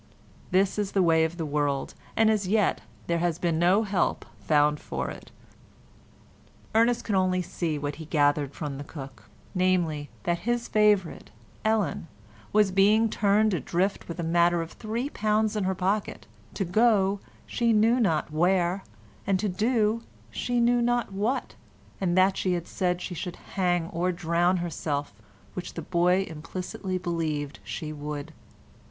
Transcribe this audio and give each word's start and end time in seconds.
This 0.49 0.79
is 0.79 0.93
the 0.93 1.03
way 1.03 1.23
of 1.23 1.37
the 1.37 1.45
world, 1.45 1.93
and 2.17 2.31
as 2.31 2.47
yet 2.47 2.81
there 3.05 3.19
has 3.19 3.37
been 3.37 3.59
no 3.59 3.83
help 3.83 4.25
found 4.39 4.79
for 4.79 5.11
it. 5.11 5.29
Ernest 6.73 7.03
could 7.05 7.13
only 7.13 7.43
see 7.43 7.77
what 7.77 7.97
he 7.97 8.05
gathered 8.05 8.55
from 8.55 8.79
the 8.79 8.83
cook, 8.83 9.29
namely, 9.53 10.09
that 10.23 10.39
his 10.39 10.67
favourite, 10.67 11.29
Ellen, 11.63 12.07
was 12.51 12.71
being 12.71 13.11
turned 13.11 13.53
adrift 13.53 14.07
with 14.07 14.19
a 14.19 14.23
matter 14.23 14.59
of 14.63 14.71
three 14.71 15.11
pounds 15.11 15.55
in 15.55 15.65
her 15.65 15.75
pocket, 15.75 16.25
to 16.55 16.65
go 16.65 17.19
she 17.45 17.71
knew 17.71 17.99
not 17.99 18.31
where, 18.31 18.83
and 19.27 19.37
to 19.37 19.49
do 19.49 20.01
she 20.31 20.59
knew 20.59 20.81
not 20.81 21.13
what, 21.13 21.53
and 22.01 22.17
that 22.17 22.35
she 22.37 22.53
had 22.53 22.65
said 22.65 23.03
she 23.03 23.13
should 23.13 23.35
hang 23.35 23.85
or 23.91 24.11
drown 24.11 24.57
herself, 24.57 25.13
which 25.53 25.75
the 25.75 25.81
boy 25.83 26.23
implicitly 26.27 26.97
believed 26.97 27.59
she 27.63 27.93
would. 27.93 28.33